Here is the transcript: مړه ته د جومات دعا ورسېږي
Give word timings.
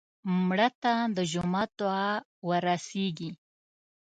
مړه 0.47 0.69
ته 0.81 0.93
د 1.15 1.17
جومات 1.31 1.69
دعا 1.79 2.09
ورسېږي 2.47 3.29